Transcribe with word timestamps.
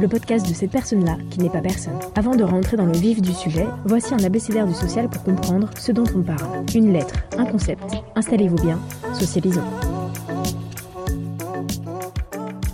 Le 0.00 0.08
podcast 0.08 0.48
de 0.48 0.54
cette 0.54 0.72
personne-là 0.72 1.18
qui 1.30 1.38
n'est 1.38 1.50
pas 1.50 1.60
personne. 1.60 1.98
Avant 2.16 2.34
de 2.34 2.42
rentrer 2.42 2.76
dans 2.76 2.86
le 2.86 2.96
vif 2.96 3.22
du 3.22 3.32
sujet, 3.32 3.66
voici 3.84 4.12
un 4.12 4.24
abécédaire 4.24 4.66
du 4.66 4.74
social 4.74 5.08
pour 5.08 5.22
comprendre 5.22 5.70
ce 5.78 5.92
dont 5.92 6.06
on 6.16 6.22
parle. 6.22 6.64
Une 6.74 6.92
lettre, 6.92 7.14
un 7.36 7.44
concept. 7.44 7.84
Installez-vous 8.16 8.56
bien, 8.56 8.80
socialisons. 9.14 9.62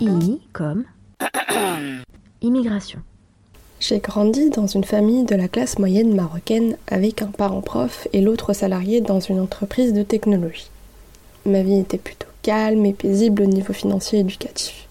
I 0.01 0.41
comme 0.51 0.85
immigration. 2.41 3.01
J'ai 3.87 3.99
grandi 3.99 4.49
dans 4.49 4.65
une 4.65 4.83
famille 4.83 5.25
de 5.25 5.35
la 5.35 5.47
classe 5.47 5.77
moyenne 5.77 6.15
marocaine 6.15 6.75
avec 6.87 7.21
un 7.21 7.27
parent 7.27 7.61
prof 7.61 8.07
et 8.13 8.21
l'autre 8.21 8.51
salarié 8.53 8.99
dans 8.99 9.19
une 9.19 9.39
entreprise 9.39 9.93
de 9.93 10.01
technologie. 10.01 10.71
Ma 11.45 11.61
vie 11.61 11.77
était 11.77 11.99
plutôt 11.99 12.25
calme 12.41 12.83
et 12.87 12.93
paisible 12.93 13.43
au 13.43 13.45
niveau 13.45 13.73
financier 13.73 14.17
et 14.17 14.21
éducatif. 14.21 14.87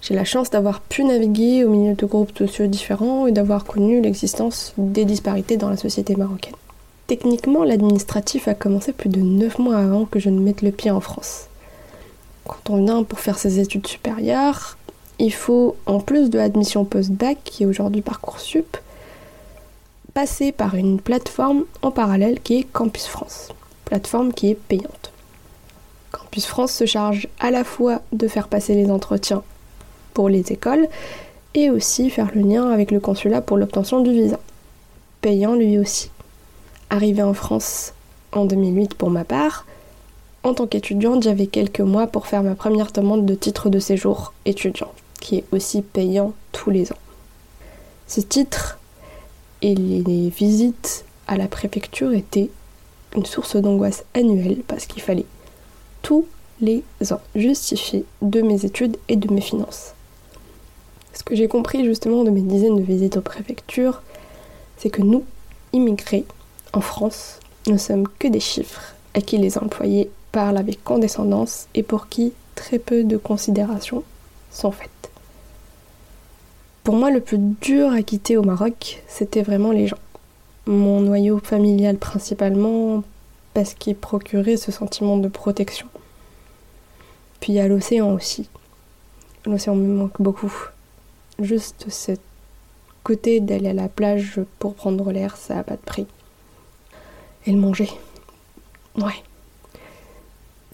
J'ai 0.00 0.14
la 0.14 0.24
chance 0.24 0.48
d'avoir 0.48 0.80
pu 0.80 1.02
naviguer 1.02 1.64
au 1.64 1.70
milieu 1.70 1.94
de 1.94 2.06
groupes 2.06 2.38
sociaux 2.38 2.68
différents 2.68 3.26
et 3.26 3.32
d'avoir 3.32 3.64
connu 3.64 4.00
l'existence 4.00 4.74
des 4.78 5.04
disparités 5.04 5.56
dans 5.56 5.70
la 5.70 5.76
société 5.76 6.14
marocaine. 6.14 6.54
Techniquement, 7.08 7.64
l'administratif 7.64 8.46
a 8.46 8.54
commencé 8.54 8.92
plus 8.92 9.08
de 9.08 9.22
9 9.22 9.58
mois 9.58 9.78
avant 9.78 10.04
que 10.04 10.20
je 10.20 10.30
ne 10.30 10.38
mette 10.38 10.62
le 10.62 10.70
pied 10.70 10.92
en 10.92 11.00
France. 11.00 11.48
Quand 12.46 12.70
on 12.70 12.84
vient 12.84 13.02
pour 13.02 13.18
faire 13.18 13.38
ses 13.38 13.58
études 13.58 13.88
supérieures, 13.88 14.76
il 15.18 15.32
faut, 15.32 15.76
en 15.86 16.00
plus 16.00 16.30
de 16.30 16.38
l'admission 16.38 16.84
post-bac, 16.84 17.38
qui 17.44 17.62
est 17.62 17.66
aujourd'hui 17.66 18.02
Parcoursup, 18.02 18.76
passer 20.12 20.52
par 20.52 20.74
une 20.74 21.00
plateforme 21.00 21.64
en 21.82 21.90
parallèle 21.90 22.40
qui 22.40 22.58
est 22.58 22.62
Campus 22.64 23.06
France, 23.06 23.48
plateforme 23.84 24.32
qui 24.32 24.50
est 24.50 24.54
payante. 24.54 25.12
Campus 26.12 26.46
France 26.46 26.72
se 26.72 26.86
charge 26.86 27.28
à 27.40 27.50
la 27.50 27.64
fois 27.64 28.00
de 28.12 28.28
faire 28.28 28.48
passer 28.48 28.74
les 28.74 28.90
entretiens 28.90 29.42
pour 30.14 30.28
les 30.28 30.52
écoles 30.52 30.88
et 31.54 31.70
aussi 31.70 32.10
faire 32.10 32.30
le 32.34 32.42
lien 32.42 32.70
avec 32.70 32.90
le 32.90 33.00
consulat 33.00 33.40
pour 33.40 33.56
l'obtention 33.56 34.00
du 34.00 34.12
visa, 34.12 34.38
payant 35.20 35.54
lui 35.54 35.78
aussi. 35.78 36.10
Arrivé 36.90 37.22
en 37.22 37.34
France 37.34 37.94
en 38.32 38.44
2008 38.44 38.94
pour 38.94 39.10
ma 39.10 39.24
part, 39.24 39.66
en 40.44 40.52
tant 40.52 40.66
qu'étudiante, 40.66 41.22
j'avais 41.22 41.46
quelques 41.46 41.80
mois 41.80 42.06
pour 42.06 42.26
faire 42.26 42.42
ma 42.42 42.54
première 42.54 42.92
demande 42.92 43.24
de 43.24 43.34
titre 43.34 43.70
de 43.70 43.78
séjour 43.78 44.34
étudiant, 44.44 44.92
qui 45.24 45.36
est 45.36 45.44
aussi 45.52 45.80
payant 45.80 46.34
tous 46.52 46.68
les 46.68 46.92
ans. 46.92 46.98
Ce 48.06 48.20
titre 48.20 48.78
et 49.62 49.74
les 49.74 50.28
visites 50.28 51.06
à 51.26 51.38
la 51.38 51.48
préfecture 51.48 52.12
étaient 52.12 52.50
une 53.16 53.24
source 53.24 53.56
d'angoisse 53.56 54.04
annuelle 54.12 54.62
parce 54.68 54.84
qu'il 54.84 55.00
fallait 55.00 55.24
tous 56.02 56.26
les 56.60 56.84
ans 57.10 57.22
justifier 57.34 58.04
de 58.20 58.42
mes 58.42 58.66
études 58.66 58.98
et 59.08 59.16
de 59.16 59.32
mes 59.32 59.40
finances. 59.40 59.94
Ce 61.14 61.22
que 61.22 61.34
j'ai 61.34 61.48
compris 61.48 61.86
justement 61.86 62.22
de 62.22 62.30
mes 62.30 62.42
dizaines 62.42 62.76
de 62.76 62.82
visites 62.82 63.16
aux 63.16 63.22
préfectures, 63.22 64.02
c'est 64.76 64.90
que 64.90 65.00
nous, 65.00 65.24
immigrés, 65.72 66.26
en 66.74 66.82
France, 66.82 67.40
ne 67.66 67.78
sommes 67.78 68.08
que 68.18 68.28
des 68.28 68.40
chiffres 68.40 68.94
à 69.14 69.22
qui 69.22 69.38
les 69.38 69.56
employés 69.56 70.10
parlent 70.32 70.58
avec 70.58 70.84
condescendance 70.84 71.66
et 71.74 71.82
pour 71.82 72.08
qui 72.08 72.34
très 72.56 72.78
peu 72.78 73.04
de 73.04 73.16
considérations 73.16 74.02
sont 74.50 74.70
faites. 74.70 74.93
Pour 76.84 76.96
moi, 76.96 77.10
le 77.10 77.20
plus 77.20 77.38
dur 77.38 77.90
à 77.90 78.02
quitter 78.02 78.36
au 78.36 78.42
Maroc, 78.42 79.02
c'était 79.08 79.40
vraiment 79.40 79.72
les 79.72 79.86
gens. 79.86 79.96
Mon 80.66 81.00
noyau 81.00 81.38
familial 81.38 81.96
principalement, 81.96 83.02
parce 83.54 83.72
qu'il 83.72 83.96
procurait 83.96 84.58
ce 84.58 84.70
sentiment 84.70 85.16
de 85.16 85.28
protection. 85.28 85.86
Puis 87.40 87.54
il 87.54 87.56
y 87.56 87.60
a 87.60 87.68
l'océan 87.68 88.12
aussi. 88.12 88.50
L'océan 89.46 89.76
me 89.76 89.86
manque 89.94 90.20
beaucoup 90.20 90.52
juste 91.38 91.86
ce 91.88 92.12
côté 93.02 93.40
d'aller 93.40 93.70
à 93.70 93.72
la 93.74 93.88
plage 93.88 94.40
pour 94.58 94.74
prendre 94.74 95.10
l'air, 95.10 95.38
ça 95.38 95.54
n'a 95.54 95.62
pas 95.62 95.76
de 95.76 95.82
prix. 95.82 96.06
Et 97.46 97.52
le 97.52 97.58
manger. 97.58 97.88
Ouais. 98.96 99.22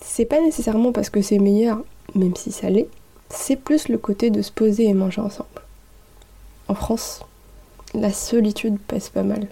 C'est 0.03 0.25
pas 0.25 0.41
nécessairement 0.41 0.91
parce 0.91 1.09
que 1.09 1.22
c'est 1.22 1.38
meilleur, 1.38 1.84
même 2.16 2.34
si 2.34 2.50
ça 2.50 2.69
l'est, 2.69 2.88
c'est 3.28 3.54
plus 3.54 3.87
le 3.87 3.97
côté 3.97 4.31
de 4.31 4.42
se 4.42 4.50
poser 4.50 4.87
et 4.87 4.94
manger 4.94 5.21
ensemble. 5.21 5.48
En 6.70 6.75
France, 6.75 7.25
la 7.94 8.12
solitude 8.12 8.78
passe 8.78 9.08
pas 9.08 9.25
mal. 9.25 9.48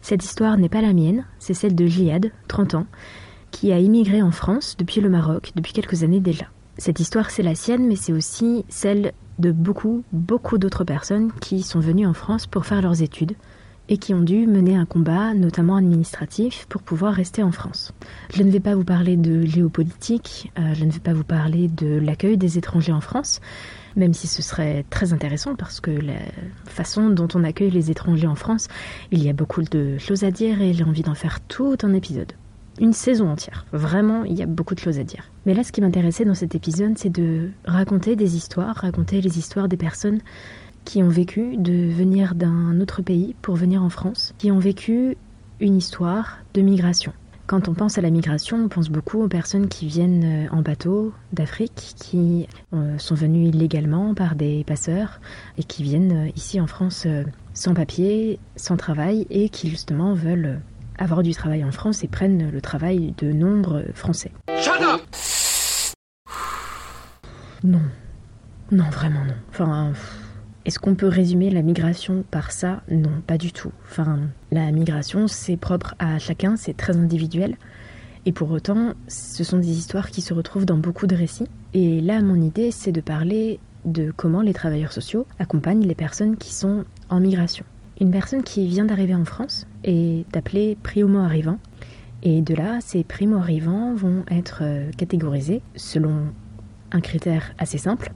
Cette 0.00 0.24
histoire 0.24 0.56
n'est 0.56 0.70
pas 0.70 0.80
la 0.80 0.94
mienne, 0.94 1.26
c'est 1.38 1.52
celle 1.52 1.74
de 1.74 1.84
Jihad, 1.84 2.32
30 2.48 2.74
ans, 2.74 2.86
qui 3.50 3.70
a 3.70 3.78
immigré 3.78 4.22
en 4.22 4.30
France 4.30 4.76
depuis 4.78 5.02
le 5.02 5.10
Maroc 5.10 5.52
depuis 5.56 5.74
quelques 5.74 6.04
années 6.04 6.20
déjà. 6.20 6.46
Cette 6.78 7.00
histoire, 7.00 7.30
c'est 7.30 7.42
la 7.42 7.54
sienne, 7.54 7.86
mais 7.86 7.96
c'est 7.96 8.14
aussi 8.14 8.64
celle 8.70 9.12
de 9.38 9.52
beaucoup, 9.52 10.04
beaucoup 10.12 10.56
d'autres 10.56 10.84
personnes 10.84 11.30
qui 11.42 11.62
sont 11.62 11.80
venues 11.80 12.06
en 12.06 12.14
France 12.14 12.46
pour 12.46 12.64
faire 12.64 12.80
leurs 12.80 13.02
études 13.02 13.34
et 13.88 13.96
qui 13.96 14.14
ont 14.14 14.20
dû 14.20 14.46
mener 14.46 14.76
un 14.76 14.84
combat, 14.84 15.34
notamment 15.34 15.76
administratif, 15.76 16.66
pour 16.68 16.82
pouvoir 16.82 17.14
rester 17.14 17.42
en 17.42 17.52
France. 17.52 17.92
Je 18.34 18.42
ne 18.42 18.50
vais 18.50 18.60
pas 18.60 18.74
vous 18.74 18.84
parler 18.84 19.16
de 19.16 19.42
géopolitique, 19.46 20.52
euh, 20.58 20.74
je 20.74 20.84
ne 20.84 20.90
vais 20.90 21.00
pas 21.00 21.14
vous 21.14 21.24
parler 21.24 21.68
de 21.68 21.98
l'accueil 21.98 22.36
des 22.36 22.58
étrangers 22.58 22.92
en 22.92 23.00
France, 23.00 23.40
même 23.96 24.14
si 24.14 24.26
ce 24.26 24.42
serait 24.42 24.84
très 24.90 25.12
intéressant 25.12 25.54
parce 25.54 25.80
que 25.80 25.90
la 25.90 26.20
façon 26.66 27.08
dont 27.08 27.28
on 27.34 27.44
accueille 27.44 27.70
les 27.70 27.90
étrangers 27.90 28.26
en 28.26 28.34
France, 28.34 28.68
il 29.10 29.22
y 29.22 29.28
a 29.28 29.32
beaucoup 29.32 29.62
de 29.62 29.98
choses 29.98 30.24
à 30.24 30.30
dire 30.30 30.60
et 30.60 30.72
j'ai 30.74 30.84
envie 30.84 31.02
d'en 31.02 31.14
faire 31.14 31.40
tout 31.40 31.76
un 31.82 31.94
épisode 31.94 32.32
une 32.80 32.92
saison 32.92 33.28
entière. 33.28 33.66
Vraiment, 33.72 34.24
il 34.24 34.38
y 34.38 34.42
a 34.42 34.46
beaucoup 34.46 34.74
de 34.74 34.80
choses 34.80 34.98
à 34.98 35.04
dire. 35.04 35.24
Mais 35.46 35.54
là, 35.54 35.64
ce 35.64 35.72
qui 35.72 35.80
m'intéressait 35.80 36.24
dans 36.24 36.34
cet 36.34 36.54
épisode, 36.54 36.96
c'est 36.96 37.10
de 37.10 37.50
raconter 37.64 38.16
des 38.16 38.36
histoires, 38.36 38.76
raconter 38.76 39.20
les 39.20 39.38
histoires 39.38 39.68
des 39.68 39.76
personnes 39.76 40.20
qui 40.88 41.02
ont 41.02 41.10
vécu 41.10 41.58
de 41.58 41.92
venir 41.92 42.34
d'un 42.34 42.80
autre 42.80 43.02
pays 43.02 43.36
pour 43.42 43.56
venir 43.56 43.82
en 43.82 43.90
France, 43.90 44.32
qui 44.38 44.50
ont 44.50 44.58
vécu 44.58 45.18
une 45.60 45.76
histoire 45.76 46.38
de 46.54 46.62
migration. 46.62 47.12
Quand 47.46 47.68
on 47.68 47.74
pense 47.74 47.98
à 47.98 48.00
la 48.00 48.08
migration, 48.08 48.56
on 48.64 48.68
pense 48.68 48.88
beaucoup 48.88 49.22
aux 49.22 49.28
personnes 49.28 49.68
qui 49.68 49.86
viennent 49.86 50.46
euh, 50.46 50.48
en 50.50 50.62
bateau 50.62 51.12
d'Afrique, 51.34 51.94
qui 51.98 52.48
euh, 52.72 52.96
sont 52.96 53.14
venues 53.14 53.48
illégalement 53.48 54.14
par 54.14 54.34
des 54.34 54.64
passeurs 54.64 55.20
et 55.58 55.62
qui 55.62 55.82
viennent 55.82 56.28
euh, 56.28 56.30
ici 56.36 56.58
en 56.58 56.66
France 56.66 57.06
sans 57.52 57.74
papier, 57.74 58.38
sans 58.56 58.78
travail 58.78 59.26
et 59.28 59.50
qui 59.50 59.68
justement 59.68 60.14
veulent 60.14 60.58
avoir 60.96 61.22
du 61.22 61.32
travail 61.32 61.64
en 61.64 61.70
France 61.70 62.02
et 62.02 62.08
prennent 62.08 62.50
le 62.50 62.60
travail 62.62 63.12
de 63.18 63.30
nombreux 63.30 63.84
Français. 63.92 64.32
Shut 64.58 64.80
up 64.80 65.02
non. 67.62 67.82
Non, 68.70 68.88
vraiment 68.90 69.24
non. 69.24 69.34
Enfin, 69.50 69.92
est-ce 70.68 70.78
qu'on 70.78 70.94
peut 70.94 71.08
résumer 71.08 71.48
la 71.48 71.62
migration 71.62 72.24
par 72.30 72.52
ça? 72.52 72.82
Non, 72.90 73.22
pas 73.26 73.38
du 73.38 73.52
tout. 73.52 73.72
La 74.52 74.70
migration, 74.70 75.26
c'est 75.26 75.56
propre 75.56 75.94
à 75.98 76.18
chacun, 76.18 76.56
c'est 76.56 76.76
très 76.76 76.94
individuel. 76.94 77.56
Et 78.26 78.32
pour 78.32 78.50
autant, 78.50 78.92
ce 79.06 79.44
sont 79.44 79.56
des 79.56 79.70
histoires 79.70 80.10
qui 80.10 80.20
se 80.20 80.34
retrouvent 80.34 80.66
dans 80.66 80.76
beaucoup 80.76 81.06
de 81.06 81.16
récits. 81.16 81.48
Et 81.72 82.02
là, 82.02 82.20
mon 82.20 82.38
idée, 82.42 82.70
c'est 82.70 82.92
de 82.92 83.00
parler 83.00 83.60
de 83.86 84.12
comment 84.14 84.42
les 84.42 84.52
travailleurs 84.52 84.92
sociaux 84.92 85.26
accompagnent 85.38 85.86
les 85.86 85.94
personnes 85.94 86.36
qui 86.36 86.52
sont 86.52 86.84
en 87.08 87.18
migration. 87.18 87.64
Une 87.98 88.10
personne 88.10 88.42
qui 88.42 88.66
vient 88.66 88.84
d'arriver 88.84 89.14
en 89.14 89.24
France 89.24 89.66
est 89.84 90.26
appelée 90.36 90.76
primo-arrivant. 90.82 91.58
Et 92.22 92.42
de 92.42 92.54
là, 92.54 92.80
ces 92.82 93.04
primo-arrivants 93.04 93.94
vont 93.94 94.22
être 94.30 94.58
euh, 94.60 94.90
catégorisés 94.98 95.62
selon 95.76 96.26
un 96.92 97.00
critère 97.00 97.54
assez 97.56 97.78
simple. 97.78 98.12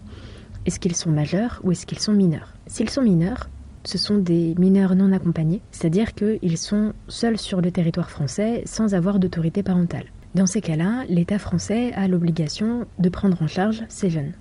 Est-ce 0.64 0.78
qu'ils 0.78 0.94
sont 0.94 1.10
majeurs 1.10 1.60
ou 1.64 1.72
est-ce 1.72 1.86
qu'ils 1.86 1.98
sont 1.98 2.12
mineurs? 2.12 2.54
S'ils 2.68 2.90
sont 2.90 3.02
mineurs, 3.02 3.48
ce 3.84 3.98
sont 3.98 4.18
des 4.18 4.54
mineurs 4.58 4.94
non 4.94 5.10
accompagnés, 5.10 5.60
c'est-à-dire 5.72 6.14
qu'ils 6.14 6.56
sont 6.56 6.92
seuls 7.08 7.38
sur 7.38 7.60
le 7.60 7.72
territoire 7.72 8.10
français 8.10 8.62
sans 8.64 8.94
avoir 8.94 9.18
d'autorité 9.18 9.64
parentale. 9.64 10.04
Dans 10.36 10.46
ces 10.46 10.60
cas-là, 10.60 11.04
l'État 11.08 11.40
français 11.40 11.92
a 11.94 12.06
l'obligation 12.06 12.86
de 13.00 13.08
prendre 13.08 13.42
en 13.42 13.48
charge 13.48 13.82
ces 13.88 14.08
jeunes. 14.08 14.32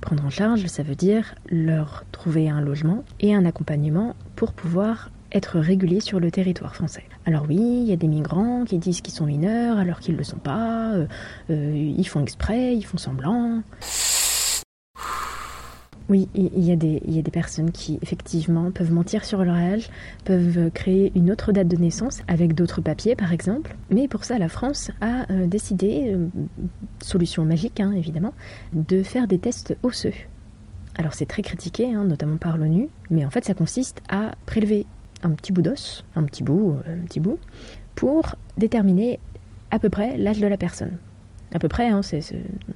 Prendre 0.00 0.24
en 0.24 0.30
charge, 0.30 0.66
ça 0.66 0.84
veut 0.84 0.94
dire 0.94 1.34
leur 1.50 2.04
trouver 2.12 2.48
un 2.48 2.60
logement 2.60 3.04
et 3.18 3.34
un 3.34 3.44
accompagnement 3.44 4.14
pour 4.36 4.52
pouvoir 4.52 5.10
être 5.32 5.58
réguliers 5.58 6.00
sur 6.00 6.20
le 6.20 6.30
territoire 6.30 6.76
français. 6.76 7.02
Alors 7.26 7.46
oui, 7.48 7.56
il 7.56 7.88
y 7.88 7.92
a 7.92 7.96
des 7.96 8.06
migrants 8.06 8.64
qui 8.64 8.78
disent 8.78 9.00
qu'ils 9.00 9.14
sont 9.14 9.26
mineurs 9.26 9.78
alors 9.78 9.98
qu'ils 9.98 10.14
ne 10.14 10.18
le 10.18 10.24
sont 10.24 10.38
pas, 10.38 10.92
euh, 10.92 11.06
euh, 11.50 11.72
ils 11.74 12.06
font 12.06 12.22
exprès, 12.22 12.76
ils 12.76 12.86
font 12.86 12.98
semblant. 12.98 13.62
Oui, 16.10 16.28
il 16.34 16.62
y, 16.62 16.70
a 16.70 16.76
des, 16.76 17.22
personnes 17.32 17.70
qui, 17.70 17.98
effectivement, 18.02 18.70
peuvent 18.70 18.92
mentir 18.92 19.24
sur 19.24 19.42
leur 19.42 19.54
âge, 19.54 19.88
peuvent 20.26 20.70
créer 20.70 21.10
une 21.14 21.30
autre 21.30 21.50
date 21.50 21.66
de 21.66 21.76
naissance 21.76 22.20
avec 22.28 22.54
d'autres 22.54 22.82
papiers, 22.82 23.16
par 23.16 23.32
exemple. 23.32 23.74
Mais 23.88 24.06
pour 24.06 24.24
ça, 24.24 24.38
la 24.38 24.50
France 24.50 24.90
a 25.00 25.30
euh, 25.32 25.46
décidé, 25.46 26.12
euh, 26.12 26.28
solution 27.00 27.46
magique, 27.46 27.80
hein, 27.80 27.92
évidemment, 27.92 28.34
de 28.74 29.02
faire 29.02 29.26
des 29.26 29.38
tests 29.38 29.78
osseux. 29.82 30.12
Alors 30.96 31.14
c'est 31.14 31.26
très 31.26 31.42
critiqué, 31.42 31.92
hein, 31.92 32.04
notamment 32.04 32.36
par 32.36 32.56
l'ONU, 32.56 32.88
mais 33.10 33.24
en 33.24 33.30
fait 33.30 33.44
ça 33.44 33.54
consiste 33.54 34.00
à 34.08 34.32
prélever 34.46 34.86
un 35.22 35.30
petit 35.30 35.52
bout 35.52 35.62
d'os, 35.62 36.04
un 36.14 36.22
petit 36.24 36.44
bout, 36.44 36.76
euh, 36.86 37.02
un 37.02 37.04
petit 37.06 37.18
bout, 37.18 37.38
pour 37.94 38.36
déterminer 38.58 39.18
à 39.70 39.78
peu 39.78 39.88
près 39.88 40.16
l'âge 40.16 40.38
de 40.38 40.46
la 40.46 40.56
personne. 40.56 40.98
À 41.52 41.58
peu 41.58 41.68
près, 41.68 41.88
hein, 41.88 42.02
c'est 42.02 42.20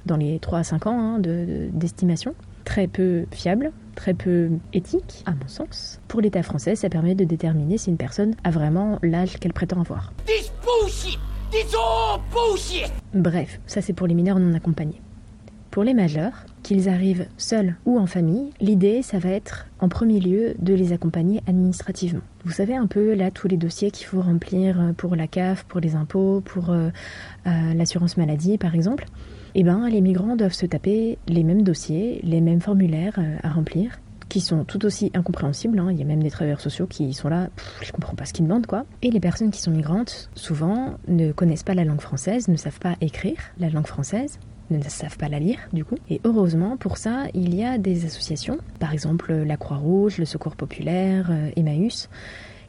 dans 0.05 0.17
les 0.17 0.39
3 0.39 0.59
à 0.59 0.63
5 0.63 0.87
ans 0.87 1.19
d'estimation 1.19 2.33
très 2.69 2.85
peu 2.85 3.25
fiable, 3.31 3.71
très 3.95 4.13
peu 4.13 4.51
éthique, 4.73 5.23
à 5.25 5.31
mon 5.31 5.47
sens. 5.47 5.99
Pour 6.07 6.21
l'État 6.21 6.43
français, 6.43 6.75
ça 6.75 6.87
permet 6.87 7.15
de 7.15 7.25
déterminer 7.25 7.79
si 7.79 7.89
une 7.89 7.97
personne 7.97 8.35
a 8.43 8.51
vraiment 8.51 8.99
l'âge 9.01 9.37
qu'elle 9.39 9.53
prétend 9.53 9.81
avoir. 9.81 10.13
Bref, 13.15 13.59
ça 13.65 13.81
c'est 13.81 13.93
pour 13.93 14.05
les 14.05 14.13
mineurs 14.13 14.37
non 14.37 14.53
accompagnés. 14.53 15.01
Pour 15.71 15.83
les 15.83 15.95
majeurs, 15.95 16.45
qu'ils 16.61 16.89
arrivent 16.89 17.25
seuls 17.37 17.75
ou 17.87 17.97
en 17.97 18.05
famille, 18.05 18.51
l'idée, 18.61 19.01
ça 19.01 19.17
va 19.17 19.29
être 19.29 19.65
en 19.79 19.89
premier 19.89 20.19
lieu 20.19 20.53
de 20.59 20.75
les 20.75 20.93
accompagner 20.93 21.41
administrativement. 21.47 22.21
Vous 22.45 22.51
savez 22.51 22.75
un 22.75 22.85
peu 22.85 23.15
là 23.15 23.31
tous 23.31 23.47
les 23.47 23.57
dossiers 23.57 23.89
qu'il 23.89 24.05
faut 24.05 24.21
remplir 24.21 24.93
pour 24.95 25.15
la 25.15 25.25
CAF, 25.25 25.63
pour 25.63 25.79
les 25.79 25.95
impôts, 25.95 26.41
pour 26.45 26.69
euh, 26.69 26.89
euh, 27.47 27.73
l'assurance 27.73 28.15
maladie 28.15 28.59
par 28.59 28.75
exemple 28.75 29.05
eh 29.55 29.63
ben, 29.63 29.87
les 29.89 30.01
migrants 30.01 30.35
doivent 30.35 30.53
se 30.53 30.65
taper 30.65 31.17
les 31.27 31.43
mêmes 31.43 31.63
dossiers, 31.63 32.19
les 32.23 32.41
mêmes 32.41 32.61
formulaires 32.61 33.15
euh, 33.17 33.37
à 33.43 33.49
remplir 33.49 33.99
qui 34.29 34.41
sont 34.41 34.63
tout 34.63 34.85
aussi 34.85 35.11
incompréhensibles. 35.15 35.79
Hein. 35.79 35.89
Il 35.91 35.97
y 35.97 36.03
a 36.03 36.05
même 36.05 36.21
des 36.21 36.29
travailleurs 36.29 36.61
sociaux 36.61 36.85
qui 36.85 37.13
sont 37.13 37.29
là, 37.29 37.49
je 37.81 37.87
je 37.87 37.91
comprends 37.91 38.13
pas 38.13 38.25
ce 38.25 38.33
qu'ils 38.33 38.45
demandent 38.45 38.67
quoi. 38.67 38.85
Et 39.01 39.09
les 39.09 39.19
personnes 39.19 39.49
qui 39.49 39.59
sont 39.59 39.71
migrantes, 39.71 40.29
souvent, 40.35 40.97
ne 41.07 41.31
connaissent 41.31 41.63
pas 41.63 41.73
la 41.73 41.83
langue 41.83 41.99
française, 41.99 42.47
ne 42.47 42.55
savent 42.55 42.79
pas 42.79 42.95
écrire 43.01 43.39
la 43.57 43.69
langue 43.69 43.87
française, 43.87 44.39
ne 44.69 44.81
savent 44.83 45.17
pas 45.17 45.27
la 45.27 45.39
lire 45.39 45.57
du 45.73 45.83
coup. 45.83 45.95
Et 46.09 46.21
heureusement, 46.23 46.77
pour 46.77 46.97
ça, 46.97 47.23
il 47.33 47.55
y 47.55 47.63
a 47.63 47.79
des 47.79 48.05
associations, 48.05 48.59
par 48.79 48.93
exemple 48.93 49.33
la 49.33 49.57
Croix-Rouge, 49.57 50.19
le 50.19 50.25
Secours 50.25 50.55
Populaire, 50.55 51.29
euh, 51.31 51.49
Emmaüs, 51.55 52.09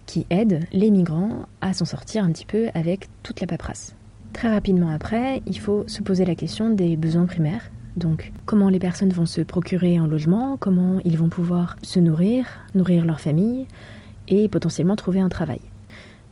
qui 0.06 0.26
aident 0.30 0.60
les 0.72 0.90
migrants 0.90 1.46
à 1.60 1.74
s'en 1.74 1.84
sortir 1.84 2.24
un 2.24 2.32
petit 2.32 2.46
peu 2.46 2.68
avec 2.74 3.08
toute 3.22 3.40
la 3.40 3.46
paperasse. 3.46 3.94
Très 4.32 4.50
rapidement 4.50 4.90
après, 4.90 5.42
il 5.46 5.58
faut 5.58 5.84
se 5.86 6.02
poser 6.02 6.24
la 6.24 6.34
question 6.34 6.70
des 6.70 6.96
besoins 6.96 7.26
primaires. 7.26 7.70
Donc, 7.96 8.32
comment 8.46 8.68
les 8.68 8.78
personnes 8.78 9.10
vont 9.10 9.26
se 9.26 9.40
procurer 9.40 9.96
un 9.96 10.06
logement, 10.06 10.56
comment 10.56 11.00
ils 11.04 11.18
vont 11.18 11.28
pouvoir 11.28 11.76
se 11.82 11.98
nourrir, 11.98 12.46
nourrir 12.74 13.04
leur 13.04 13.20
famille 13.20 13.66
et 14.28 14.48
potentiellement 14.48 14.96
trouver 14.96 15.20
un 15.20 15.28
travail. 15.28 15.60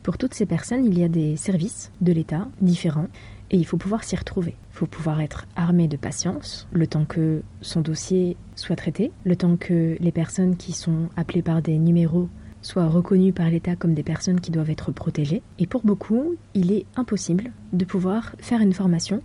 Pour 0.03 0.17
toutes 0.17 0.33
ces 0.33 0.45
personnes, 0.45 0.85
il 0.85 0.97
y 0.97 1.03
a 1.03 1.09
des 1.09 1.35
services 1.35 1.91
de 2.01 2.13
l'État 2.13 2.47
différents 2.61 3.09
et 3.51 3.57
il 3.57 3.65
faut 3.65 3.77
pouvoir 3.77 4.03
s'y 4.03 4.15
retrouver. 4.15 4.55
Il 4.71 4.77
faut 4.77 4.85
pouvoir 4.85 5.19
être 5.21 5.45
armé 5.55 5.87
de 5.87 5.97
patience, 5.97 6.67
le 6.71 6.87
temps 6.87 7.05
que 7.05 7.41
son 7.61 7.81
dossier 7.81 8.37
soit 8.55 8.77
traité, 8.77 9.11
le 9.25 9.35
temps 9.35 9.57
que 9.57 9.97
les 9.99 10.11
personnes 10.11 10.55
qui 10.55 10.71
sont 10.71 11.09
appelées 11.17 11.41
par 11.41 11.61
des 11.61 11.77
numéros 11.77 12.29
soient 12.61 12.87
reconnus 12.87 13.33
par 13.33 13.49
l'État 13.49 13.75
comme 13.75 13.93
des 13.93 14.03
personnes 14.03 14.41
qui 14.41 14.51
doivent 14.51 14.69
être 14.69 14.91
protégées. 14.91 15.41
Et 15.59 15.67
pour 15.67 15.81
beaucoup, 15.83 16.35
il 16.53 16.71
est 16.71 16.85
impossible 16.95 17.51
de 17.73 17.85
pouvoir 17.85 18.35
faire 18.39 18.61
une 18.61 18.73
formation, 18.73 19.21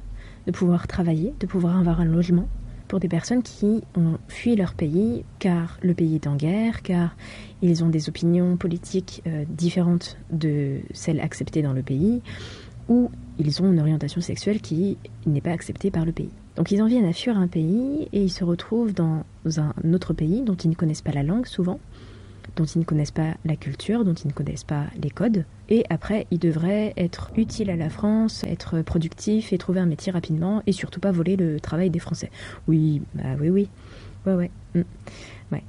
de 0.47 0.53
pouvoir 0.53 0.87
travailler, 0.87 1.35
de 1.41 1.47
pouvoir 1.47 1.79
avoir 1.79 2.01
un 2.01 2.05
logement 2.05 2.49
pour 2.89 3.01
des 3.01 3.09
personnes 3.09 3.43
qui 3.43 3.83
ont 3.97 4.19
fui 4.29 4.57
leur 4.57 4.75
pays 4.75 5.25
car 5.39 5.79
le 5.83 5.95
pays 5.95 6.17
est 6.17 6.27
en 6.27 6.37
guerre, 6.37 6.83
car 6.83 7.17
ils 7.63 7.83
ont 7.83 7.89
des 7.89 8.09
opinions 8.09 8.57
politiques 8.57 9.23
euh, 9.27 9.45
différentes 9.49 10.17
de 10.31 10.81
celles 10.93 11.21
acceptées 11.21 11.63
dans 11.63 11.73
le 11.73 11.83
pays, 11.83 12.21
ou 12.89 13.11
ils 13.39 13.63
ont 13.63 13.73
une 13.73 13.81
orientation 13.81 14.21
sexuelle 14.21 14.61
qui 14.61 14.99
n'est 15.27 15.41
pas 15.41 15.51
acceptée 15.51 15.91
par 15.91 16.05
le 16.05 16.13
pays. 16.13 16.31
Donc 16.57 16.71
ils 16.71 16.83
en 16.83 16.87
viennent 16.87 17.07
à 17.07 17.13
fuir 17.13 17.37
un 17.37 17.49
pays 17.49 18.09
et 18.13 18.23
ils 18.23 18.31
se 18.31 18.45
retrouvent 18.45 18.95
dans 18.95 19.25
un 19.57 19.93
autre 19.93 20.13
pays 20.13 20.43
dont 20.43 20.55
ils 20.55 20.71
ne 20.71 20.75
connaissent 20.75 21.03
pas 21.03 21.13
la 21.13 21.23
langue 21.23 21.47
souvent, 21.47 21.81
dont 22.57 22.65
ils 22.65 22.79
ne 22.79 22.85
connaissent 22.85 23.11
pas 23.11 23.35
la 23.45 23.57
culture, 23.57 24.05
dont 24.05 24.15
ils 24.15 24.29
ne 24.29 24.33
connaissent 24.33 24.65
pas 24.65 24.85
les 25.01 25.11
codes. 25.11 25.45
Et 25.69 25.85
après, 25.91 26.27
ils 26.31 26.39
devraient 26.39 26.93
être 26.97 27.31
utiles 27.37 27.71
à 27.71 27.77
la 27.77 27.91
France, 27.91 28.45
être 28.45 28.83
productifs 28.83 29.53
et 29.53 29.59
trouver 29.59 29.81
un 29.81 29.87
métier 29.87 30.13
rapidement 30.13 30.63
et 30.67 30.73
surtout 30.73 31.01
pas 31.01 31.11
voler 31.11 31.37
le 31.37 31.61
travail 31.61 31.91
des 31.91 31.99
Français. 31.99 32.31
Oui, 32.69 33.03
bah 33.15 33.37
oui, 33.41 33.51
oui. 33.51 33.69
Ouais, 34.27 34.35
ouais. 34.35 34.51
Mm. 34.75 34.83
ouais. 35.53 35.63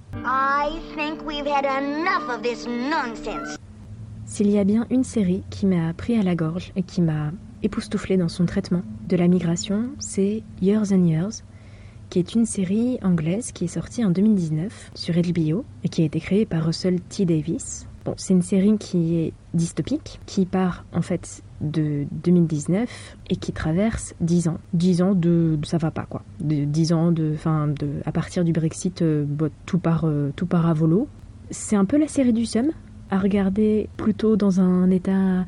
S'il 4.26 4.50
y 4.50 4.58
a 4.58 4.64
bien 4.64 4.88
une 4.90 5.04
série 5.04 5.44
qui 5.50 5.66
m'a 5.66 5.94
pris 5.94 6.18
à 6.18 6.24
la 6.24 6.36
gorge 6.36 6.72
et 6.76 6.84
qui 6.84 7.02
m'a 7.02 7.32
époustouflé 7.64 8.18
dans 8.18 8.30
son 8.30 8.46
traitement 8.46 8.82
de 9.08 9.16
la 9.18 9.28
migration, 9.28 9.90
c'est 10.00 10.44
Years 10.62 10.92
and 10.92 11.06
Years 11.06 11.44
qui 12.10 12.20
est 12.20 12.34
une 12.34 12.46
série 12.46 12.98
anglaise 13.02 13.52
qui 13.52 13.66
est 13.66 13.68
sortie 13.68 14.04
en 14.04 14.10
2019 14.10 14.92
sur 14.94 15.16
HBO 15.16 15.66
et 15.84 15.90
qui 15.90 16.02
a 16.02 16.06
été 16.06 16.20
créée 16.20 16.46
par 16.46 16.66
Russell 16.66 17.00
T. 17.02 17.26
Davis. 17.26 17.88
Bon, 18.06 18.14
c'est 18.18 18.34
une 18.34 18.44
série 18.44 18.78
qui 18.78 19.16
est 19.18 19.34
dystopique, 19.56 20.20
qui 20.28 20.46
part 20.46 20.86
en 20.94 21.02
fait 21.02 21.42
de 21.62 22.06
2019 22.12 23.18
et 23.32 23.36
qui 23.36 23.52
traverse 23.52 24.14
10 24.22 24.50
ans. 24.50 24.58
10 24.74 25.02
ans 25.02 25.16
de, 25.16 25.58
ça 25.64 25.80
va 25.80 25.90
pas 25.90 26.06
quoi. 26.06 26.22
De 26.40 26.66
10 26.66 26.94
ans 26.94 27.12
de 27.12 27.34
fin 27.34 27.68
de 27.68 28.02
à 28.06 28.12
partir 28.12 28.44
du 28.44 28.52
Brexit 28.52 29.02
euh, 29.02 29.26
tout 29.66 29.80
part 29.80 30.06
euh, 30.06 30.32
tout 30.36 30.46
part 30.46 30.68
à 30.68 30.74
volo. 30.74 31.08
C'est 31.50 31.76
un 31.76 31.86
peu 31.86 31.98
la 31.98 32.08
série 32.08 32.34
du 32.34 32.46
Sum 32.46 32.72
à 33.10 33.18
regarder 33.18 33.90
plutôt 33.98 34.36
dans 34.36 34.62
un 34.62 34.90
état 34.90 35.46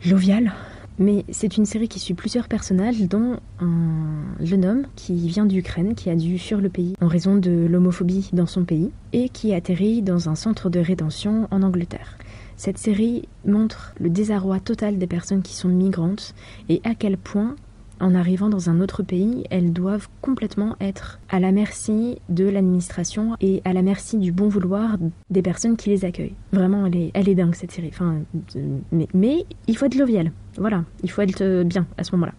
jovial, 0.00 0.52
mais 0.98 1.24
c'est 1.30 1.56
une 1.56 1.66
série 1.66 1.88
qui 1.88 1.98
suit 1.98 2.14
plusieurs 2.14 2.48
personnages, 2.48 3.00
dont 3.02 3.38
un 3.60 4.44
jeune 4.44 4.64
homme 4.64 4.86
qui 4.96 5.28
vient 5.28 5.46
d'Ukraine, 5.46 5.94
qui 5.94 6.10
a 6.10 6.16
dû 6.16 6.38
fuir 6.38 6.60
le 6.60 6.68
pays 6.68 6.94
en 7.00 7.08
raison 7.08 7.36
de 7.36 7.66
l'homophobie 7.68 8.30
dans 8.32 8.46
son 8.46 8.64
pays, 8.64 8.90
et 9.12 9.28
qui 9.28 9.54
atterrit 9.54 10.02
dans 10.02 10.28
un 10.28 10.34
centre 10.34 10.70
de 10.70 10.80
rétention 10.80 11.48
en 11.50 11.62
Angleterre. 11.62 12.18
Cette 12.56 12.78
série 12.78 13.28
montre 13.46 13.94
le 14.00 14.10
désarroi 14.10 14.58
total 14.58 14.98
des 14.98 15.06
personnes 15.06 15.42
qui 15.42 15.54
sont 15.54 15.68
migrantes 15.68 16.34
et 16.68 16.80
à 16.82 16.96
quel 16.96 17.16
point 17.16 17.54
en 18.00 18.14
arrivant 18.14 18.48
dans 18.48 18.70
un 18.70 18.80
autre 18.80 19.02
pays, 19.02 19.44
elles 19.50 19.72
doivent 19.72 20.08
complètement 20.20 20.76
être 20.80 21.18
à 21.28 21.40
la 21.40 21.52
merci 21.52 22.18
de 22.28 22.48
l'administration 22.48 23.36
et 23.40 23.62
à 23.64 23.72
la 23.72 23.82
merci 23.82 24.18
du 24.18 24.32
bon 24.32 24.48
vouloir 24.48 24.96
des 25.30 25.42
personnes 25.42 25.76
qui 25.76 25.90
les 25.90 26.04
accueillent. 26.04 26.34
Vraiment, 26.52 26.86
elle 26.86 26.96
est, 26.96 27.10
elle 27.14 27.28
est 27.28 27.34
dingue 27.34 27.54
cette 27.54 27.72
série. 27.72 27.90
Enfin, 27.92 28.16
mais, 28.92 29.08
mais 29.14 29.46
il 29.66 29.76
faut 29.76 29.86
être 29.86 29.96
jovial. 29.96 30.32
Voilà, 30.58 30.84
il 31.02 31.10
faut 31.10 31.22
être 31.22 31.62
bien 31.62 31.86
à 31.96 32.04
ce 32.04 32.12
moment-là. 32.16 32.32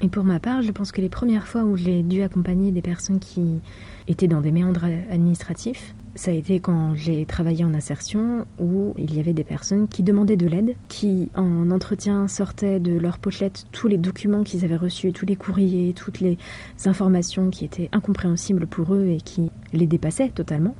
Et 0.00 0.08
pour 0.08 0.24
ma 0.24 0.38
part, 0.38 0.60
je 0.60 0.70
pense 0.70 0.92
que 0.92 1.00
les 1.00 1.08
premières 1.08 1.46
fois 1.46 1.62
où 1.62 1.76
j'ai 1.76 2.02
dû 2.02 2.22
accompagner 2.22 2.70
des 2.72 2.82
personnes 2.82 3.20
qui 3.20 3.60
étaient 4.06 4.28
dans 4.28 4.42
des 4.42 4.52
méandres 4.52 4.84
administratifs, 5.10 5.94
ça 6.14 6.30
a 6.30 6.34
été 6.34 6.60
quand 6.60 6.94
j'ai 6.94 7.26
travaillé 7.26 7.64
en 7.64 7.74
insertion 7.74 8.46
où 8.58 8.94
il 8.98 9.14
y 9.14 9.20
avait 9.20 9.32
des 9.32 9.44
personnes 9.44 9.88
qui 9.88 10.02
demandaient 10.02 10.36
de 10.36 10.46
l'aide, 10.46 10.76
qui 10.88 11.30
en 11.34 11.70
entretien 11.70 12.28
sortaient 12.28 12.80
de 12.80 12.96
leur 12.96 13.18
pochette 13.18 13.66
tous 13.72 13.88
les 13.88 13.98
documents 13.98 14.44
qu'ils 14.44 14.64
avaient 14.64 14.76
reçus, 14.76 15.12
tous 15.12 15.26
les 15.26 15.36
courriers, 15.36 15.92
toutes 15.92 16.20
les 16.20 16.38
informations 16.84 17.50
qui 17.50 17.64
étaient 17.64 17.88
incompréhensibles 17.92 18.66
pour 18.66 18.94
eux 18.94 19.06
et 19.06 19.18
qui 19.18 19.50
les 19.72 19.86
dépassaient 19.86 20.30
totalement. 20.30 20.74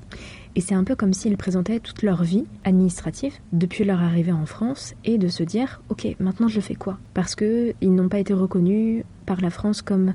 Et 0.57 0.61
c'est 0.61 0.75
un 0.75 0.85
peu 0.85 0.95
comme 0.95 1.13
s'ils 1.13 1.37
présentaient 1.37 1.81
toute 1.81 2.03
leur 2.03 2.23
vie 2.23 2.45
administrative 2.63 3.35
depuis 3.53 3.85
leur 3.85 4.01
arrivée 4.01 4.33
en 4.33 4.47
France 4.47 4.95
et 5.05 5.19
de 5.19 5.27
se 5.27 5.43
dire 5.43 5.83
ok 5.89 6.15
maintenant 6.21 6.47
je 6.47 6.61
fais 6.61 6.77
quoi? 6.77 6.99
Parce 7.13 7.35
qu'ils 7.35 7.75
n'ont 7.83 8.09
pas 8.09 8.21
été 8.21 8.35
reconnus 8.35 9.05
par 9.27 9.41
la 9.41 9.51
France 9.51 9.83
comme 9.83 10.15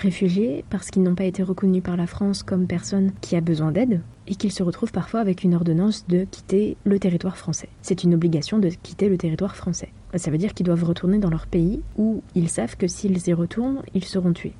réfugiés, 0.00 0.64
parce 0.70 0.90
qu'ils 0.90 1.02
n'ont 1.02 1.14
pas 1.14 1.24
été 1.24 1.42
reconnus 1.42 1.82
par 1.82 1.96
la 1.96 2.06
France 2.06 2.42
comme 2.42 2.66
personne 2.66 3.12
qui 3.20 3.36
a 3.36 3.40
besoin 3.40 3.70
d'aide, 3.70 4.00
et 4.26 4.34
qu'ils 4.34 4.52
se 4.52 4.62
retrouvent 4.62 4.92
parfois 4.92 5.20
avec 5.20 5.44
une 5.44 5.54
ordonnance 5.54 6.06
de 6.08 6.24
quitter 6.24 6.76
le 6.84 6.98
territoire 6.98 7.36
français. 7.36 7.68
C'est 7.82 8.04
une 8.04 8.14
obligation 8.14 8.58
de 8.58 8.68
quitter 8.68 9.08
le 9.08 9.18
territoire 9.18 9.56
français. 9.56 9.90
Ça 10.14 10.30
veut 10.30 10.38
dire 10.38 10.54
qu'ils 10.54 10.66
doivent 10.66 10.84
retourner 10.84 11.18
dans 11.18 11.30
leur 11.30 11.46
pays 11.46 11.80
où 11.96 12.22
ils 12.34 12.48
savent 12.48 12.76
que 12.76 12.88
s'ils 12.88 13.28
y 13.28 13.32
retournent, 13.32 13.82
ils 13.94 14.04
seront 14.04 14.32
tués, 14.32 14.54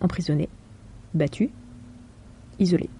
emprisonnés, 0.00 0.48
battus, 1.14 1.50
isolés. 2.58 2.90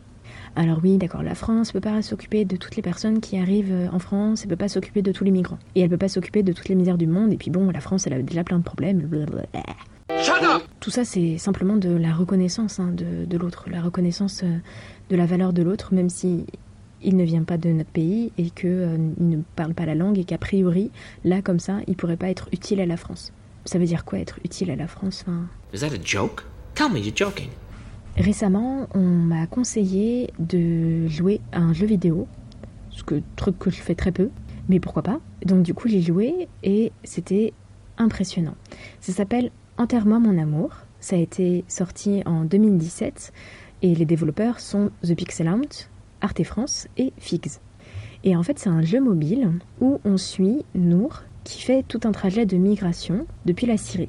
Alors 0.56 0.80
oui, 0.82 0.97
d'accord, 0.99 1.23
la 1.23 1.35
France 1.35 1.68
ne 1.68 1.73
peut 1.75 1.88
pas 1.88 2.02
s'occuper 2.02 2.44
de 2.44 2.56
toutes 2.56 2.76
les 2.76 2.82
personnes 2.82 3.20
qui 3.20 3.38
arrivent 3.38 3.73
euh, 3.73 3.88
en 3.92 3.99
France, 3.99 4.42
elle 4.42 4.49
peut 4.49 4.56
pas 4.56 4.68
s'occuper 4.68 5.02
de 5.02 5.12
tous 5.12 5.25
les 5.25 5.30
migrants. 5.30 5.58
Et 5.75 5.82
elle 5.82 5.90
peut 5.90 5.99
pas 5.99 6.08
s'occuper 6.08 6.42
de 6.42 6.52
toutes 6.52 6.68
les 6.68 6.75
misères 6.75 6.99
du 6.99 7.06
monde, 7.06 7.32
et 7.32 7.37
puis 7.37 7.50
bon, 7.50 7.70
la 7.70 7.80
France, 7.80 8.06
elle 8.06 8.14
a 8.14 8.23
déjà 8.23 8.44
plein 8.44 8.58
de 8.58 8.64
problèmes. 8.64 9.08
Tout 10.81 10.91
ça, 10.91 11.05
c'est 11.05 11.38
simplement 11.38 11.77
de 11.77 11.91
la 11.91 12.15
reconnaissance 12.15 12.81
hein, 12.81 12.93
de, 12.93 13.37
l'autre, 13.37 13.67
la 13.71 13.83
reconnaissance 13.83 14.43
euh, 14.43 14.57
de 15.11 15.17
la 15.17 15.27
valeur 15.27 15.53
de 15.53 15.62
l'autre, 15.62 15.93
même 15.93 16.09
si 16.09 16.47
il 17.03 17.17
ne 17.17 17.25
vient 17.25 17.43
pas 17.43 17.59
de 17.59 17.71
notre 17.71 17.91
pays 17.91 18.33
et 18.38 18.50
qu'il 18.50 18.69
euh, 18.71 18.97
ne 19.19 19.38
parle 19.57 19.75
pas 19.75 19.87
la 19.87 19.95
langue 19.95 20.19
et 20.19 20.25
qu'a 20.25 20.38
priori, 20.38 20.91
là 21.25 21.43
comme 21.43 21.59
ça, 21.59 21.79
il 21.87 21.97
pourrait 21.97 22.17
pas 22.17 22.31
être 22.31 22.49
utile 22.53 22.81
à 22.81 22.87
la 22.87 22.97
France. 22.97 23.33
Ça 23.65 23.79
veut 23.79 23.85
dire 23.85 24.05
quoi 24.05 24.19
être 24.19 24.38
utile 24.45 24.71
à 24.71 24.77
la 24.77 24.87
France 24.87 25.25
Is 25.75 25.81
that 25.81 25.95
a 25.95 26.03
joke? 26.03 26.45
Tell 26.75 26.91
me 26.91 26.99
you're 26.99 27.15
joking. 27.15 27.49
Récemment, 28.17 28.88
on 28.95 29.00
m'a 29.00 29.47
conseillé 29.47 30.33
de 30.38 31.07
jouer 31.07 31.41
à 31.53 31.61
un 31.61 31.73
jeu 31.73 31.87
vidéo, 31.87 32.27
ce 32.91 33.03
que 33.03 33.21
truc 33.37 33.59
que 33.59 33.71
je 33.71 33.81
fais 33.81 33.95
très 33.95 34.12
peu, 34.12 34.31
mais 34.69 34.81
pourquoi 34.81 35.03
pas. 35.03 35.21
Donc 35.45 35.62
du 35.62 35.75
coup, 35.75 35.88
j'ai 35.88 36.00
joué 36.00 36.49
et 36.62 36.93
c'était 37.05 37.53
impressionnant. 37.99 38.55
Ça 39.00 39.12
s'appelle 39.12 39.50
Enterre-moi 39.78 40.18
mon 40.18 40.37
amour. 40.38 40.70
Ça 40.99 41.14
a 41.14 41.20
été 41.20 41.64
sorti 41.68 42.23
en 42.26 42.44
2017 42.44 43.32
et 43.82 43.94
les 43.94 44.04
développeurs 44.04 44.58
sont 44.58 44.90
The 45.04 45.14
Pixel 45.14 45.49
Out, 45.49 45.88
Arte 46.20 46.42
France 46.42 46.88
et 46.97 47.12
Figs. 47.18 47.61
Et 48.25 48.37
en 48.37 48.42
fait, 48.42 48.58
c'est 48.58 48.68
un 48.68 48.82
jeu 48.82 49.00
mobile 49.00 49.52
où 49.80 50.00
on 50.04 50.16
suit 50.16 50.64
Nour 50.75 51.23
qui 51.44 51.62
fait 51.62 51.85
tout 51.87 52.00
un 52.02 52.11
trajet 52.11 52.44
de 52.44 52.56
migration 52.56 53.28
depuis 53.47 53.66
la 53.66 53.76
Syrie. 53.76 54.08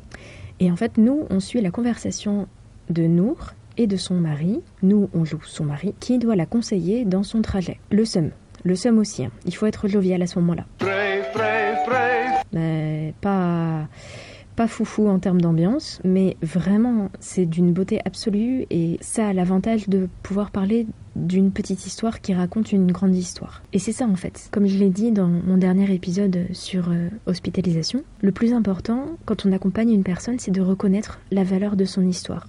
Et 0.60 0.72
en 0.72 0.76
fait, 0.76 0.98
nous, 0.98 1.28
on 1.30 1.40
suit 1.40 1.62
la 1.62 1.70
conversation 1.70 2.48
de 2.90 3.04
Nour 3.04 3.54
et 3.78 3.86
de 3.86 3.96
son 3.96 4.16
mari. 4.16 4.62
Nous, 4.82 5.08
on 5.14 5.24
joue 5.24 5.44
son 5.44 5.66
mari 5.66 5.94
qui 6.00 6.18
doit 6.18 6.36
la 6.36 6.48
conseiller 6.48 7.06
dans 7.06 7.22
son 7.22 7.44
trajet. 7.44 7.80
Le 7.92 8.06
seum. 8.06 8.32
Le 8.64 8.76
seum 8.76 8.98
aussi. 8.98 9.24
Hein. 9.24 9.32
Il 9.46 9.54
faut 9.54 9.68
être 9.68 9.88
jovial 9.88 10.24
à 10.24 10.28
ce 10.28 10.40
moment-là. 10.40 10.66
Mais 12.52 13.14
pas 13.22 13.88
pas 14.60 14.68
foufou 14.68 15.08
en 15.08 15.20
termes 15.20 15.40
d'ambiance, 15.40 16.02
mais 16.04 16.36
vraiment 16.42 17.08
c'est 17.22 17.46
d'une 17.46 17.72
beauté 17.72 18.02
absolue 18.04 18.66
et 18.70 18.98
ça 19.00 19.30
a 19.30 19.32
l'avantage 19.32 19.88
de 19.88 20.10
pouvoir 20.22 20.52
parler 20.52 20.86
d'une 21.16 21.52
petite 21.54 21.86
histoire 21.86 22.20
qui 22.20 22.34
raconte 22.34 22.74
une 22.74 22.92
grande 22.92 23.16
histoire. 23.16 23.64
Et 23.72 23.80
c'est 23.80 23.94
ça 23.94 24.06
en 24.06 24.18
fait. 24.18 24.50
Comme 24.52 24.68
je 24.68 24.78
l'ai 24.78 24.90
dit 24.90 25.14
dans 25.14 25.30
mon 25.30 25.56
dernier 25.56 25.90
épisode 25.94 26.48
sur 26.52 26.90
euh, 26.90 27.08
hospitalisation, 27.26 28.04
le 28.20 28.34
plus 28.34 28.52
important 28.52 29.06
quand 29.24 29.46
on 29.46 29.54
accompagne 29.54 29.94
une 29.94 30.04
personne, 30.04 30.40
c'est 30.40 30.52
de 30.52 30.60
reconnaître 30.60 31.20
la 31.32 31.46
valeur 31.46 31.78
de 31.78 31.86
son 31.86 32.06
histoire 32.06 32.46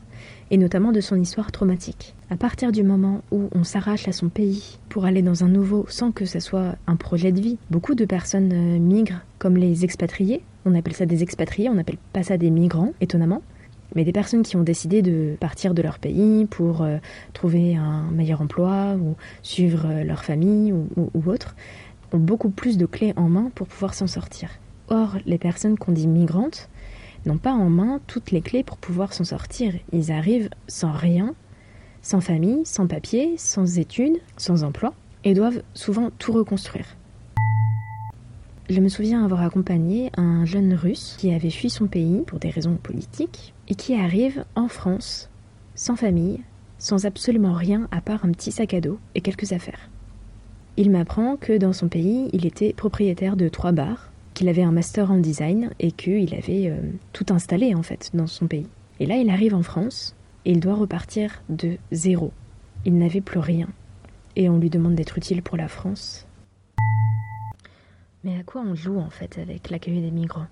et 0.51 0.57
notamment 0.57 0.93
de 0.93 1.01
son 1.01 1.21
histoire 1.21 1.53
traumatique. 1.53 2.15
À 2.29 2.37
partir 2.37 2.73
du 2.73 2.83
moment 2.83 3.23
où 3.31 3.49
on 3.55 3.65
s'arrache 3.65 4.09
à 4.09 4.13
son 4.13 4.29
pays 4.29 4.79
pour 4.89 5.05
aller 5.05 5.23
dans 5.23 5.45
un 5.45 5.49
nouveau 5.49 5.87
sans 5.89 6.13
que 6.13 6.25
ce 6.25 6.41
soit 6.41 6.77
un 6.87 6.97
projet 6.97 7.33
de 7.33 7.41
vie, 7.41 7.59
beaucoup 7.71 7.95
de 7.95 8.05
personnes 8.05 8.53
euh, 8.53 8.79
migrent 8.79 9.21
comme 9.39 9.57
les 9.57 9.85
expatriés. 9.85 10.43
On 10.65 10.75
appelle 10.75 10.95
ça 10.95 11.07
des 11.07 11.23
expatriés, 11.23 11.69
on 11.69 11.75
n'appelle 11.75 11.99
pas 12.13 12.23
ça 12.23 12.37
des 12.37 12.51
migrants, 12.51 12.93
étonnamment. 13.01 13.43
Mais 13.97 14.05
des 14.05 14.13
personnes 14.13 14.43
qui 14.43 14.57
ont 14.57 14.63
décidé 14.63 15.03
de 15.03 15.37
partir 15.41 15.75
de 15.75 15.83
leur 15.83 15.99
pays 15.99 16.47
pour 16.47 16.83
euh, 16.83 16.99
trouver 17.33 17.77
un 17.77 18.11
meilleur 18.13 18.41
emploi 18.41 18.95
ou 18.95 19.17
suivre 19.43 19.87
euh, 19.87 20.05
leur 20.05 20.25
famille 20.25 20.73
ou, 20.73 20.87
ou 20.97 21.31
autre, 21.31 21.57
ont 22.13 22.19
beaucoup 22.19 22.51
plus 22.51 22.77
de 22.77 22.87
clés 22.87 23.13
en 23.17 23.29
main 23.29 23.51
pour 23.55 23.67
pouvoir 23.67 23.95
s'en 23.95 24.07
sortir. 24.07 24.51
Or, 24.89 25.17
les 25.27 25.39
personnes 25.39 25.79
qu'on 25.79 25.93
dit 25.93 26.09
migrantes, 26.09 26.69
n'ont 27.27 27.39
pas 27.39 27.53
en 27.53 27.69
main 27.69 28.01
toutes 28.07 28.31
les 28.31 28.41
clés 28.41 28.63
pour 28.63 28.79
pouvoir 28.79 29.13
s'en 29.13 29.25
sortir. 29.25 29.75
Ils 29.93 30.13
arrivent 30.13 30.51
sans 30.69 30.93
rien, 30.93 31.35
sans 32.03 32.21
famille, 32.21 32.63
sans 32.65 32.87
papier, 32.87 33.35
sans 33.37 33.79
études, 33.79 34.19
sans 34.37 34.65
emploi, 34.65 34.95
et 35.25 35.35
doivent 35.35 35.63
souvent 35.75 36.11
tout 36.19 36.33
reconstruire. 36.33 36.87
Je 38.71 38.81
me 38.81 38.89
souviens 38.89 39.25
avoir 39.25 39.43
accompagné 39.43 40.13
un 40.17 40.45
jeune 40.45 40.75
russe 40.75 41.17
qui 41.19 41.35
avait 41.35 41.51
fui 41.51 41.71
son 41.71 41.89
pays 41.89 42.23
pour 42.27 42.39
des 42.39 42.51
raisons 42.51 42.77
politiques 42.77 43.53
et 43.69 43.75
qui 43.75 43.95
arrive 43.95 44.45
en 44.55 44.69
France 44.69 45.29
sans 45.75 45.97
famille, 45.97 46.41
sans 46.79 47.05
absolument 47.05 47.53
rien 47.53 47.89
à 47.91 48.01
part 48.01 48.25
un 48.25 48.31
petit 48.31 48.53
sac 48.53 48.75
à 48.75 48.81
dos 48.81 48.99
et 49.15 49.23
quelques 49.23 49.53
affaires. 49.53 49.91
Il 50.77 50.91
m'apprend 50.91 51.37
que 51.37 51.59
dans 51.59 51.73
son 51.73 51.89
pays, 51.89 52.31
il 52.33 52.47
était 52.47 52.73
propriétaire 52.73 53.37
de 53.37 53.49
trois 53.49 53.73
bars 53.73 54.10
qu'il 54.41 54.49
avait 54.49 54.63
un 54.63 54.73
master 54.73 55.11
en 55.11 55.19
design 55.19 55.69
et 55.81 55.93
qu'il 55.93 56.35
avait 56.35 56.71
euh, 56.71 56.81
tout 57.13 57.27
installé 57.29 57.75
en 57.75 57.83
fait 57.83 58.09
dans 58.15 58.27
son 58.27 58.47
pays. 58.47 58.67
Et 58.99 59.05
là, 59.05 59.17
il 59.17 59.29
arrive 59.29 59.55
en 59.55 59.63
France 59.63 60.17
et 60.47 60.53
il 60.53 60.61
doit 60.61 60.77
repartir 60.77 61.43
de 61.51 61.77
zéro. 61.93 62.33
Il 62.87 62.97
n'avait 62.97 63.21
plus 63.21 63.39
rien. 63.39 63.69
Et 64.37 64.49
on 64.49 64.57
lui 64.57 64.71
demande 64.71 64.95
d'être 64.95 65.19
utile 65.19 65.43
pour 65.43 65.59
la 65.59 65.69
France. 65.69 66.27
Mais 68.25 68.39
à 68.39 68.43
quoi 68.43 68.63
on 68.63 68.75
joue 68.75 68.99
en 68.99 69.11
fait 69.11 69.37
avec 69.37 69.69
l'accueil 69.69 70.01
des 70.01 70.11
migrants? 70.11 70.47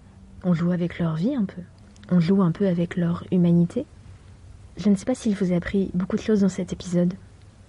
On 0.44 0.52
joue 0.52 0.70
avec 0.70 0.98
leur 0.98 1.16
vie 1.16 1.34
un 1.34 1.46
peu? 1.46 1.62
On 2.10 2.20
joue 2.20 2.42
un 2.42 2.52
peu 2.52 2.68
avec 2.68 2.94
leur 2.94 3.24
humanité? 3.32 3.86
Je 4.76 4.90
ne 4.90 4.96
sais 4.96 5.06
pas 5.06 5.14
s'il 5.14 5.34
vous 5.34 5.54
a 5.54 5.56
appris 5.56 5.90
beaucoup 5.94 6.16
de 6.16 6.20
choses 6.20 6.42
dans 6.42 6.50
cet 6.50 6.74
épisode. 6.74 7.14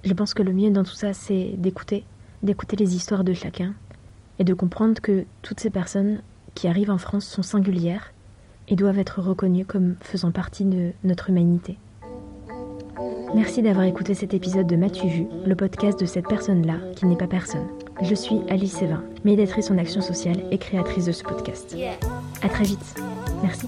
Je 0.03 0.13
pense 0.13 0.33
que 0.33 0.43
le 0.43 0.51
mieux 0.51 0.69
dans 0.69 0.83
tout 0.83 0.95
ça, 0.95 1.13
c'est 1.13 1.53
d'écouter, 1.55 2.03
d'écouter 2.43 2.75
les 2.75 2.93
histoires 2.93 3.23
de 3.23 3.31
chacun, 3.31 3.73
et 4.39 4.43
de 4.43 4.53
comprendre 4.53 4.99
que 5.01 5.25
toutes 5.41 5.59
ces 5.59 5.69
personnes 5.69 6.21
qui 6.55 6.67
arrivent 6.67 6.91
en 6.91 6.97
France 6.97 7.25
sont 7.25 7.43
singulières 7.43 8.13
et 8.67 8.75
doivent 8.75 8.99
être 8.99 9.21
reconnues 9.21 9.65
comme 9.65 9.95
faisant 10.01 10.31
partie 10.31 10.65
de 10.65 10.91
notre 11.03 11.29
humanité. 11.29 11.77
Merci 13.35 13.61
d'avoir 13.61 13.85
écouté 13.85 14.15
cet 14.15 14.33
épisode 14.33 14.65
de 14.65 14.75
M'as-tu 14.75 15.07
vu, 15.07 15.25
le 15.45 15.55
podcast 15.55 15.99
de 15.99 16.05
cette 16.05 16.27
personne-là 16.27 16.77
qui 16.95 17.05
n'est 17.05 17.15
pas 17.15 17.27
personne. 17.27 17.67
Je 18.01 18.15
suis 18.15 18.39
Alice 18.49 18.73
Sévin, 18.73 19.03
médiatrice 19.23 19.69
en 19.69 19.77
action 19.77 20.01
sociale 20.01 20.43
et 20.49 20.57
créatrice 20.57 21.05
de 21.05 21.11
ce 21.11 21.23
podcast. 21.23 21.75
À 22.41 22.49
très 22.49 22.63
vite. 22.63 22.95
Merci. 23.43 23.67